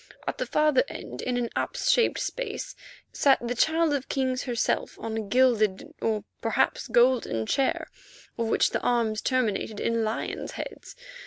At 0.27 0.39
the 0.39 0.47
farther 0.47 0.83
end, 0.87 1.21
in 1.21 1.37
an 1.37 1.51
apse 1.55 1.91
shaped 1.91 2.17
space, 2.17 2.75
sat 3.13 3.37
the 3.39 3.53
Child 3.53 3.93
of 3.93 4.09
Kings 4.09 4.41
herself 4.45 4.97
on 4.99 5.15
a 5.15 5.21
gilded 5.21 5.93
or 6.01 6.23
perhaps 6.41 6.89
a 6.89 6.91
golden 6.91 7.45
chair 7.45 7.87
of 8.35 8.47
which 8.47 8.71
the 8.71 8.81
arms 8.81 9.21
terminated 9.21 9.79
in 9.79 10.03
lions' 10.03 10.53
heads. 10.53 10.95